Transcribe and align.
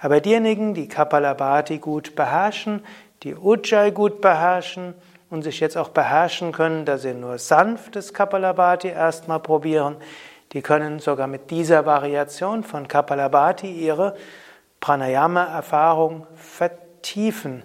Aber 0.00 0.20
diejenigen, 0.20 0.74
die 0.74 0.88
Kapalabhati 0.88 1.78
gut 1.78 2.16
beherrschen, 2.16 2.82
die 3.22 3.36
Ujjayi 3.36 3.92
gut 3.92 4.20
beherrschen 4.20 4.94
und 5.28 5.42
sich 5.42 5.60
jetzt 5.60 5.76
auch 5.76 5.90
beherrschen 5.90 6.52
können, 6.52 6.86
dass 6.86 7.02
sie 7.02 7.12
nur 7.12 7.38
sanftes 7.38 8.14
Kapalabhati 8.14 8.88
erstmal 8.88 9.40
probieren, 9.40 9.96
die 10.52 10.62
können 10.62 10.98
sogar 10.98 11.26
mit 11.26 11.50
dieser 11.50 11.86
Variation 11.86 12.64
von 12.64 12.88
Kapalabhati 12.88 13.70
ihre 13.70 14.16
Pranayama-Erfahrung 14.80 16.26
vertiefen. 16.34 17.62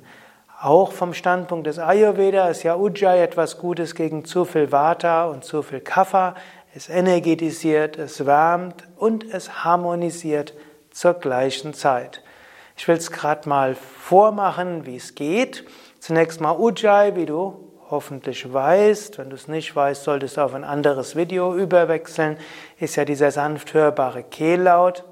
Auch 0.61 0.91
vom 0.91 1.13
Standpunkt 1.13 1.67
des 1.67 1.79
Ayurveda 1.79 2.49
ist 2.49 2.63
ja 2.63 2.75
Ujjayi 2.75 3.21
etwas 3.21 3.57
Gutes 3.57 3.95
gegen 3.95 4.25
zu 4.25 4.45
viel 4.45 4.71
Vata 4.71 5.25
und 5.25 5.45
zu 5.45 5.61
viel 5.63 5.79
Kapha. 5.79 6.35
Es 6.75 6.89
energetisiert, 6.89 7.97
es 7.97 8.25
wärmt 8.25 8.83
und 8.97 9.23
es 9.33 9.63
harmonisiert 9.63 10.53
zur 10.91 11.13
gleichen 11.13 11.73
Zeit. 11.73 12.21
Ich 12.77 12.87
will 12.87 12.97
es 12.97 13.09
gerade 13.11 13.47
mal 13.47 13.75
vormachen, 13.75 14.85
wie 14.85 14.97
es 14.97 15.15
geht. 15.15 15.65
Zunächst 15.99 16.41
mal 16.41 16.57
Ujjayi, 16.57 17.15
wie 17.15 17.25
du 17.25 17.71
hoffentlich 17.89 18.51
weißt. 18.51 19.17
Wenn 19.17 19.29
du 19.29 19.35
es 19.35 19.47
nicht 19.47 19.75
weißt, 19.75 20.03
solltest 20.03 20.37
du 20.37 20.41
auf 20.41 20.53
ein 20.53 20.63
anderes 20.65 21.15
Video 21.15 21.55
überwechseln. 21.55 22.37
Ist 22.79 22.97
ja 22.97 23.05
dieser 23.05 23.31
sanft 23.31 23.73
hörbare 23.73 24.23
Kehllaut. 24.23 25.05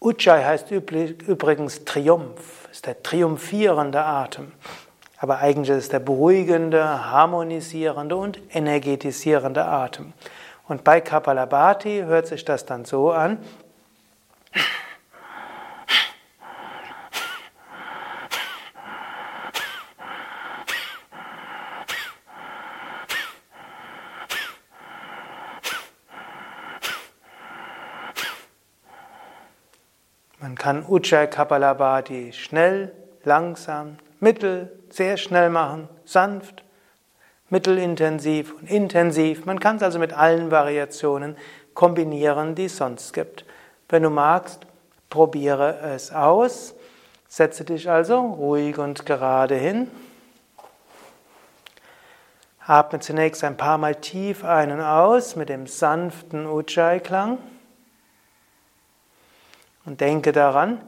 Ujjayi 0.00 0.42
heißt 0.42 0.70
übrigens 0.70 1.84
Triumph, 1.84 2.68
ist 2.72 2.86
der 2.86 3.02
triumphierende 3.02 4.04
Atem. 4.04 4.52
Aber 5.22 5.38
eigentlich 5.38 5.68
ist 5.70 5.84
es 5.84 5.88
der 5.88 6.00
beruhigende, 6.00 7.12
harmonisierende 7.12 8.16
und 8.16 8.40
energetisierende 8.52 9.64
Atem. 9.64 10.14
Und 10.66 10.82
bei 10.82 11.00
Kapalabhati 11.00 12.02
hört 12.06 12.26
sich 12.26 12.44
das 12.44 12.66
dann 12.66 12.84
so 12.84 13.12
an. 13.12 13.38
Man 30.40 30.56
kann 30.56 30.84
Ujjayi 30.84 31.28
Kapalabhati 31.28 32.32
schnell, 32.32 32.90
langsam, 33.22 33.98
mittel, 34.22 34.70
sehr 34.88 35.16
schnell 35.16 35.50
machen, 35.50 35.88
sanft, 36.04 36.62
mittelintensiv 37.50 38.54
und 38.54 38.70
intensiv. 38.70 39.44
Man 39.44 39.60
kann 39.60 39.76
es 39.76 39.82
also 39.82 39.98
mit 39.98 40.12
allen 40.12 40.50
Variationen 40.50 41.36
kombinieren, 41.74 42.54
die 42.54 42.66
es 42.66 42.76
sonst 42.76 43.12
gibt. 43.12 43.44
Wenn 43.88 44.04
du 44.04 44.10
magst, 44.10 44.66
probiere 45.10 45.78
es 45.94 46.12
aus. 46.12 46.74
Setze 47.28 47.64
dich 47.64 47.90
also 47.90 48.20
ruhig 48.20 48.78
und 48.78 49.04
gerade 49.04 49.56
hin. 49.56 49.90
Atme 52.64 53.00
zunächst 53.00 53.42
ein 53.42 53.56
paar 53.56 53.76
Mal 53.76 53.96
tief 53.96 54.44
ein 54.44 54.70
und 54.70 54.80
aus 54.80 55.34
mit 55.34 55.48
dem 55.48 55.66
sanften 55.66 56.46
Ujjayi-Klang. 56.46 57.38
Und 59.84 60.00
denke 60.00 60.30
daran, 60.30 60.80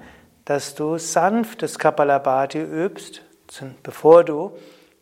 dass 0.45 0.75
du 0.75 0.99
sanftes 0.99 1.79
Kapalabhati 1.79 2.63
übst. 2.63 3.23
Bevor 3.83 4.25
du 4.25 4.57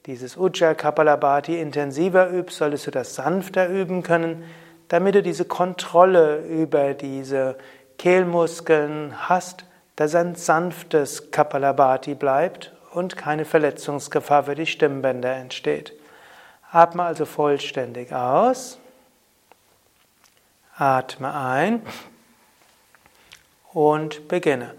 dieses 0.07 0.37
Ujjayi 0.37 0.75
Kapalabhati 0.75 1.61
intensiver 1.61 2.29
übst, 2.31 2.59
solltest 2.59 2.87
du 2.87 2.91
das 2.91 3.15
sanfter 3.15 3.69
üben 3.69 4.03
können, 4.03 4.45
damit 4.89 5.15
du 5.15 5.23
diese 5.23 5.45
Kontrolle 5.45 6.45
über 6.47 6.95
diese 6.95 7.57
Kehlmuskeln 7.99 9.15
hast, 9.29 9.65
dass 9.97 10.15
ein 10.15 10.35
sanftes 10.35 11.31
Kapalabhati 11.31 12.15
bleibt 12.15 12.73
und 12.93 13.17
keine 13.17 13.45
Verletzungsgefahr 13.45 14.45
für 14.45 14.55
die 14.55 14.67
Stimmbänder 14.67 15.33
entsteht. 15.35 15.93
Atme 16.71 17.05
also 17.05 17.25
vollständig 17.25 18.13
aus. 18.13 18.79
Atme 20.77 21.35
ein 21.35 21.83
und 23.73 24.29
beginne. 24.29 24.75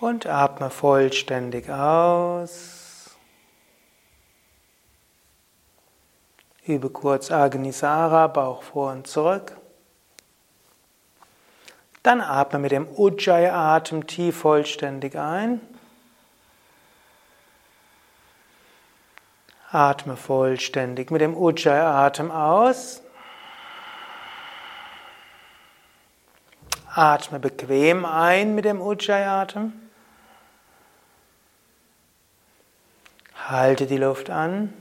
Und 0.00 0.26
atme 0.26 0.70
vollständig 0.70 1.70
aus. 1.70 3.16
Übe 6.66 6.90
kurz 6.90 7.30
Agnisara, 7.30 8.26
Bauch 8.26 8.62
vor 8.62 8.90
und 8.90 9.06
zurück. 9.06 9.56
Dann 12.02 12.20
atme 12.20 12.58
mit 12.58 12.72
dem 12.72 12.88
Ujjayi-Atem 12.88 14.06
tief 14.06 14.36
vollständig 14.38 15.16
ein. 15.16 15.60
Atme 19.70 20.16
vollständig 20.16 21.10
mit 21.10 21.20
dem 21.20 21.36
Ujjayi-Atem 21.36 22.30
aus. 22.30 23.02
Atme 26.94 27.38
bequem 27.38 28.04
ein 28.04 28.54
mit 28.54 28.64
dem 28.64 28.80
Ujjayi-Atem. 28.80 29.85
Halte 33.48 33.86
die 33.86 33.96
Luft 33.96 34.28
an. 34.28 34.72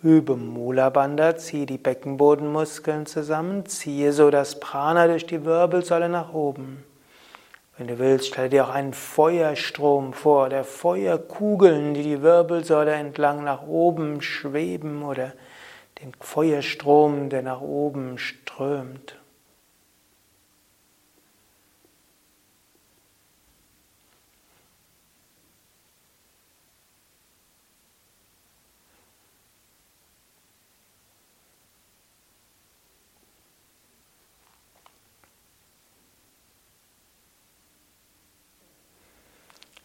Übe 0.00 0.36
Mula 0.36 0.90
Bandha, 0.90 1.36
ziehe 1.36 1.66
die 1.66 1.76
Beckenbodenmuskeln 1.76 3.04
zusammen, 3.04 3.66
ziehe 3.66 4.12
so 4.12 4.30
das 4.30 4.60
Prana 4.60 5.08
durch 5.08 5.26
die 5.26 5.44
Wirbelsäule 5.44 6.08
nach 6.08 6.34
oben. 6.34 6.84
Wenn 7.76 7.88
du 7.88 7.98
willst, 7.98 8.28
stell 8.28 8.48
dir 8.48 8.66
auch 8.66 8.70
einen 8.70 8.92
Feuerstrom 8.92 10.12
vor, 10.12 10.50
der 10.50 10.62
Feuerkugeln, 10.62 11.94
die 11.94 12.04
die 12.04 12.22
Wirbelsäule 12.22 12.92
entlang 12.92 13.42
nach 13.42 13.66
oben 13.66 14.22
schweben 14.22 15.02
oder 15.02 15.32
den 16.00 16.12
Feuerstrom, 16.20 17.28
der 17.28 17.42
nach 17.42 17.60
oben 17.60 18.18
strömt. 18.18 19.16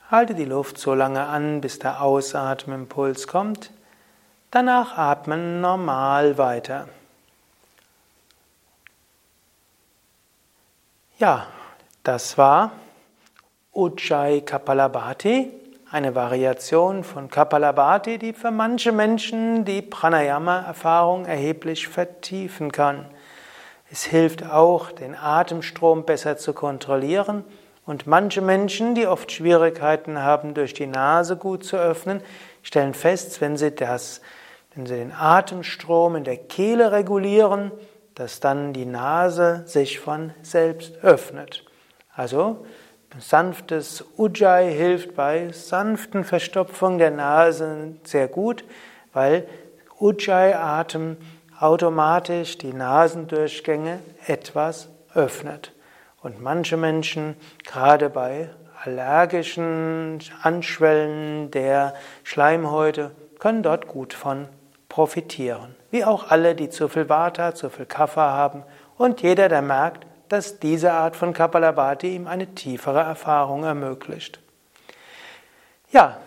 Halte 0.10 0.36
die 0.36 0.46
Luft 0.46 0.78
so 0.78 0.94
lange 0.94 1.26
an, 1.26 1.60
bis 1.60 1.80
der 1.80 2.02
Ausatmimpuls 2.02 3.28
kommt. 3.28 3.72
Danach 4.52 4.98
atmen 4.98 5.60
normal 5.60 6.38
weiter. 6.38 6.88
Ja, 11.20 11.48
das 12.04 12.38
war 12.38 12.72
Ujjayi 13.74 14.42
Kapalabhati, 14.42 15.52
eine 15.92 16.16
Variation 16.16 17.04
von 17.04 17.30
Kapalabhati, 17.30 18.18
die 18.18 18.32
für 18.32 18.52
manche 18.52 18.94
Menschen 18.94 19.66
die 19.66 19.82
Pranayama-Erfahrung 19.82 21.26
erheblich 21.26 21.90
vertiefen 21.90 22.72
kann. 22.72 23.08
Es 23.92 24.04
hilft 24.06 24.46
auch, 24.50 24.90
den 24.94 25.16
Atemstrom 25.16 26.06
besser 26.06 26.38
zu 26.38 26.54
kontrollieren 26.54 27.44
und 27.88 28.06
manche 28.06 28.42
Menschen, 28.42 28.94
die 28.96 29.08
oft 29.08 29.32
Schwierigkeiten 29.32 30.22
haben, 30.22 30.54
durch 30.54 30.74
die 30.74 30.86
Nase 30.86 31.38
gut 31.38 31.64
zu 31.64 31.78
öffnen, 31.78 32.22
stellen 32.62 32.94
fest, 32.94 33.40
wenn 33.42 33.56
sie 33.56 33.72
das, 33.72 34.22
wenn 34.76 34.86
sie 34.86 34.98
den 34.98 35.14
Atemstrom 35.14 36.18
in 36.18 36.26
der 36.26 36.36
Kehle 36.36 36.92
regulieren, 36.92 37.72
dass 38.14 38.42
dann 38.42 38.74
die 38.74 38.86
Nase 38.86 39.64
sich 39.66 40.00
von 40.00 40.34
selbst 40.42 40.98
öffnet. 41.02 41.64
Also 42.14 42.66
sanftes 43.20 44.04
Ujjayi 44.18 44.74
hilft 44.74 45.16
bei 45.16 45.52
sanften 45.54 46.26
Verstopfung 46.26 46.98
der 46.98 47.12
Nase 47.12 47.94
sehr 48.04 48.28
gut, 48.28 48.66
weil 49.14 49.48
Ujjayi-Atem 50.00 51.16
automatisch 51.58 52.58
die 52.58 52.74
Nasendurchgänge 52.74 54.00
etwas 54.28 54.90
öffnet. 55.14 55.72
Und 56.22 56.42
manche 56.42 56.78
Menschen, 56.78 57.36
gerade 57.66 58.10
bei 58.10 58.50
allergischen 58.84 60.20
Anschwellen 60.42 61.52
der 61.52 61.94
Schleimhäute, 62.24 63.12
können 63.40 63.64
dort 63.64 63.88
gut 63.88 64.14
von 64.14 64.48
profitieren. 64.90 65.76
Wie 65.92 66.04
auch 66.04 66.32
alle, 66.32 66.56
die 66.56 66.70
zu 66.70 66.88
viel 66.88 67.08
Vata, 67.08 67.54
zu 67.54 67.70
viel 67.70 67.86
Kapha 67.86 68.32
haben 68.32 68.64
und 68.98 69.22
jeder, 69.22 69.48
der 69.48 69.62
merkt, 69.62 70.08
dass 70.30 70.60
diese 70.60 70.92
Art 70.92 71.16
von 71.16 71.34
Kapalabhati 71.34 72.16
ihm 72.16 72.28
eine 72.28 72.48
tiefere 72.48 73.00
Erfahrung 73.00 73.64
ermöglicht. 73.64 74.40
Ja, 75.92 76.18